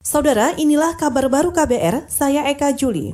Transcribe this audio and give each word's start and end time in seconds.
Saudara, 0.00 0.56
inilah 0.56 0.96
kabar 0.96 1.28
baru 1.28 1.52
KBR, 1.52 2.08
saya 2.08 2.48
Eka 2.48 2.72
Juli. 2.72 3.12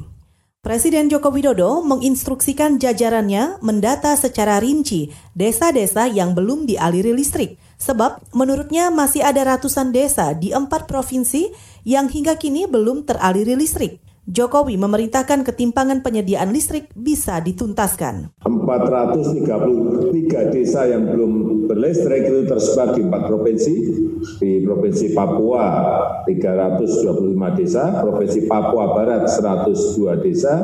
Presiden 0.62 1.10
Joko 1.10 1.34
Widodo 1.34 1.82
menginstruksikan 1.82 2.78
jajarannya 2.78 3.58
mendata 3.58 4.14
secara 4.14 4.62
rinci 4.62 5.10
desa-desa 5.34 6.06
yang 6.06 6.38
belum 6.38 6.62
dialiri 6.62 7.10
listrik. 7.10 7.58
Sebab 7.82 8.30
menurutnya 8.30 8.94
masih 8.94 9.26
ada 9.26 9.58
ratusan 9.58 9.90
desa 9.90 10.30
di 10.30 10.54
empat 10.54 10.86
provinsi 10.86 11.50
yang 11.82 12.06
hingga 12.06 12.38
kini 12.38 12.70
belum 12.70 13.02
teraliri 13.02 13.58
listrik. 13.58 13.98
Jokowi 14.30 14.78
memerintahkan 14.78 15.42
ketimpangan 15.42 16.06
penyediaan 16.06 16.54
listrik 16.54 16.94
bisa 16.94 17.42
dituntaskan. 17.42 18.30
433 18.66 20.50
desa 20.50 20.90
yang 20.90 21.06
belum 21.06 21.66
berlistrik 21.70 22.26
itu 22.26 22.42
tersebar 22.50 22.98
di 22.98 23.06
empat 23.06 23.22
provinsi. 23.30 23.74
Di 24.16 24.64
Provinsi 24.64 25.14
Papua 25.14 25.64
325 26.26 27.58
desa, 27.58 28.02
Provinsi 28.02 28.50
Papua 28.50 28.90
Barat 28.90 29.30
102 29.30 30.18
desa, 30.18 30.54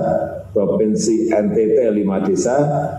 Provinsi 0.51 1.31
NTT 1.31 1.79
5 1.95 2.27
desa, 2.27 2.57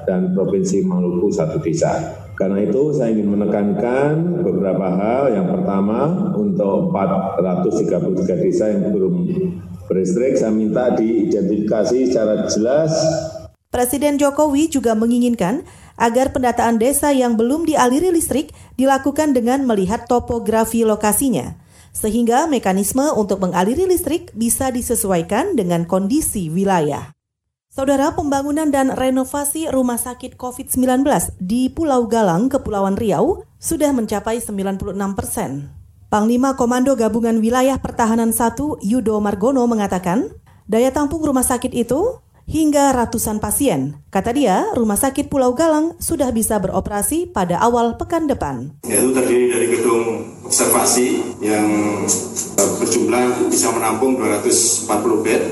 dan 0.08 0.32
Provinsi 0.32 0.88
Maluku 0.88 1.28
1 1.28 1.60
desa. 1.60 1.92
Karena 2.34 2.64
itu 2.64 2.96
saya 2.96 3.12
ingin 3.12 3.36
menekankan 3.36 4.42
beberapa 4.42 4.88
hal. 4.88 5.36
Yang 5.36 5.48
pertama, 5.60 6.32
untuk 6.34 6.90
433 6.96 8.42
desa 8.42 8.72
yang 8.72 8.94
belum 8.94 9.16
berlistrik, 9.86 10.40
saya 10.40 10.54
minta 10.54 10.96
diidentifikasi 10.96 12.10
secara 12.10 12.48
jelas. 12.48 12.94
Presiden 13.74 14.22
Jokowi 14.22 14.70
juga 14.70 14.94
menginginkan 14.94 15.66
agar 15.98 16.30
pendataan 16.30 16.78
desa 16.78 17.10
yang 17.10 17.34
belum 17.34 17.66
dialiri 17.66 18.14
listrik 18.14 18.54
dilakukan 18.78 19.34
dengan 19.34 19.66
melihat 19.66 20.06
topografi 20.06 20.86
lokasinya, 20.86 21.58
sehingga 21.90 22.46
mekanisme 22.46 23.10
untuk 23.18 23.42
mengaliri 23.42 23.90
listrik 23.90 24.30
bisa 24.38 24.70
disesuaikan 24.70 25.58
dengan 25.58 25.90
kondisi 25.90 26.54
wilayah. 26.54 27.18
Saudara 27.74 28.14
pembangunan 28.14 28.70
dan 28.70 28.94
renovasi 28.94 29.66
rumah 29.74 29.98
sakit 29.98 30.38
COVID-19 30.38 31.10
di 31.42 31.74
Pulau 31.74 32.06
Galang, 32.06 32.54
Kepulauan 32.54 32.94
Riau 32.94 33.42
sudah 33.58 33.90
mencapai 33.90 34.38
96 34.38 34.94
persen. 35.18 35.74
Panglima 36.14 36.54
Komando 36.54 36.94
Gabungan 36.94 37.42
Wilayah 37.42 37.82
Pertahanan 37.82 38.38
1 38.38 38.86
Yudo 38.86 39.18
Margono 39.18 39.66
mengatakan, 39.66 40.30
daya 40.70 40.94
tampung 40.94 41.26
rumah 41.26 41.42
sakit 41.42 41.74
itu 41.74 42.22
hingga 42.48 42.94
ratusan 42.94 43.40
pasien. 43.40 44.04
Kata 44.12 44.36
dia, 44.36 44.68
Rumah 44.76 45.00
Sakit 45.00 45.32
Pulau 45.32 45.56
Galang 45.56 45.96
sudah 45.98 46.30
bisa 46.30 46.60
beroperasi 46.60 47.32
pada 47.32 47.60
awal 47.60 47.98
pekan 47.98 48.28
depan. 48.28 48.76
Itu 48.84 49.16
terdiri 49.16 49.48
dari 49.50 49.68
gedung 49.72 50.04
observasi 50.46 51.40
yang 51.42 51.68
eh, 52.60 52.72
berjumlah 52.80 53.50
bisa 53.50 53.72
menampung 53.72 54.20
240 54.20 55.26
bed, 55.26 55.44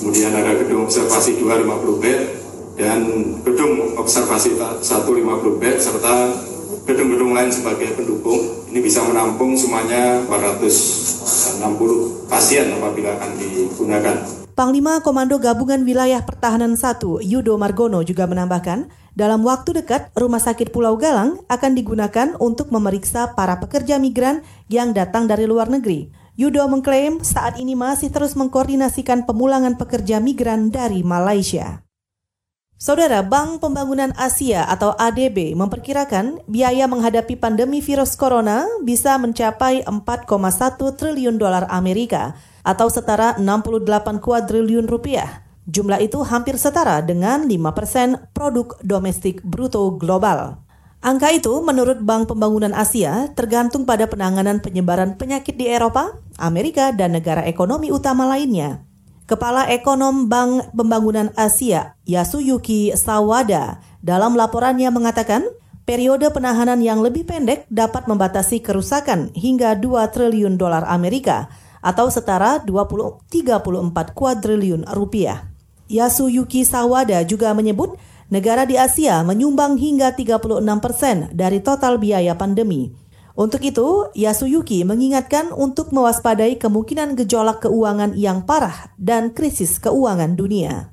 kemudian 0.00 0.32
ada 0.32 0.54
gedung 0.56 0.86
observasi 0.86 1.42
250 1.42 2.02
bed, 2.02 2.20
dan 2.78 3.00
gedung 3.42 3.98
observasi 3.98 4.54
150 4.54 5.58
bed, 5.58 5.76
serta 5.82 6.14
gedung-gedung 6.88 7.36
lain 7.36 7.52
sebagai 7.52 7.92
pendukung 7.92 8.40
ini 8.72 8.80
bisa 8.80 9.04
menampung 9.04 9.52
semuanya 9.52 10.24
460 10.24 12.28
pasien 12.28 12.72
apabila 12.72 13.12
akan 13.16 13.30
digunakan. 13.36 14.47
Panglima 14.58 14.98
Komando 15.06 15.38
Gabungan 15.38 15.86
Wilayah 15.86 16.26
Pertahanan 16.26 16.74
1 16.74 17.22
Yudo 17.22 17.54
Margono 17.54 18.02
juga 18.02 18.26
menambahkan, 18.26 18.90
dalam 19.14 19.46
waktu 19.46 19.70
dekat 19.70 20.10
Rumah 20.18 20.42
Sakit 20.42 20.74
Pulau 20.74 20.98
Galang 20.98 21.38
akan 21.46 21.78
digunakan 21.78 22.34
untuk 22.42 22.74
memeriksa 22.74 23.38
para 23.38 23.62
pekerja 23.62 24.02
migran 24.02 24.42
yang 24.66 24.90
datang 24.90 25.30
dari 25.30 25.46
luar 25.46 25.70
negeri. 25.70 26.10
Yudo 26.34 26.66
mengklaim 26.66 27.22
saat 27.22 27.62
ini 27.62 27.78
masih 27.78 28.10
terus 28.10 28.34
mengkoordinasikan 28.34 29.30
pemulangan 29.30 29.78
pekerja 29.78 30.18
migran 30.18 30.74
dari 30.74 31.06
Malaysia. 31.06 31.86
Saudara 32.78 33.26
Bank 33.26 33.58
Pembangunan 33.58 34.14
Asia 34.14 34.62
atau 34.62 34.94
ADB 34.94 35.50
memperkirakan 35.58 36.46
biaya 36.46 36.86
menghadapi 36.86 37.34
pandemi 37.34 37.82
virus 37.82 38.14
corona 38.14 38.70
bisa 38.86 39.18
mencapai 39.18 39.82
4,1 39.82 40.78
triliun 40.94 41.42
dolar 41.42 41.66
Amerika 41.74 42.38
atau 42.62 42.86
setara 42.86 43.34
68 43.34 44.22
kuadriliun 44.22 44.86
rupiah. 44.86 45.42
Jumlah 45.66 45.98
itu 45.98 46.22
hampir 46.22 46.54
setara 46.54 47.02
dengan 47.02 47.50
5 47.50 47.50
persen 47.74 48.14
produk 48.30 48.78
domestik 48.86 49.42
bruto 49.42 49.98
global. 49.98 50.62
Angka 51.02 51.34
itu 51.34 51.58
menurut 51.58 51.98
Bank 51.98 52.30
Pembangunan 52.30 52.70
Asia 52.78 53.26
tergantung 53.34 53.90
pada 53.90 54.06
penanganan 54.06 54.62
penyebaran 54.62 55.18
penyakit 55.18 55.58
di 55.58 55.66
Eropa, 55.66 56.14
Amerika, 56.38 56.94
dan 56.94 57.18
negara 57.18 57.42
ekonomi 57.42 57.90
utama 57.90 58.22
lainnya. 58.30 58.87
Kepala 59.28 59.68
Ekonom 59.68 60.24
Bank 60.24 60.72
Pembangunan 60.72 61.28
Asia, 61.36 62.00
Yasuyuki 62.08 62.96
Sawada, 62.96 63.76
dalam 64.00 64.32
laporannya 64.32 64.88
mengatakan, 64.88 65.44
periode 65.84 66.32
penahanan 66.32 66.80
yang 66.80 67.04
lebih 67.04 67.28
pendek 67.28 67.68
dapat 67.68 68.08
membatasi 68.08 68.64
kerusakan 68.64 69.28
hingga 69.36 69.76
2 69.76 69.84
triliun 70.16 70.56
dolar 70.56 70.88
Amerika 70.88 71.52
atau 71.84 72.08
setara 72.08 72.64
20, 72.64 73.28
34 73.28 74.16
kuadriliun 74.16 74.88
rupiah. 74.96 75.52
Yasuyuki 75.92 76.64
Sawada 76.64 77.20
juga 77.20 77.52
menyebut 77.52 78.00
negara 78.32 78.64
di 78.64 78.80
Asia 78.80 79.20
menyumbang 79.28 79.76
hingga 79.76 80.16
36 80.16 80.64
persen 80.80 81.28
dari 81.36 81.60
total 81.60 82.00
biaya 82.00 82.32
pandemi. 82.32 82.96
Untuk 83.38 83.62
itu, 83.62 84.10
Yasuyuki 84.18 84.82
mengingatkan 84.82 85.54
untuk 85.54 85.94
mewaspadai 85.94 86.58
kemungkinan 86.58 87.14
gejolak 87.14 87.62
keuangan 87.62 88.18
yang 88.18 88.42
parah 88.42 88.90
dan 88.98 89.30
krisis 89.30 89.78
keuangan 89.78 90.34
dunia. 90.34 90.90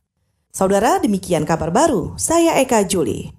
Saudara, 0.54 1.02
demikian 1.04 1.44
kabar 1.44 1.74
baru. 1.74 2.14
Saya 2.16 2.56
Eka 2.62 2.86
Juli. 2.88 3.36